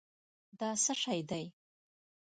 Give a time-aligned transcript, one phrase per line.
[0.59, 1.45] دا څه شی دی؟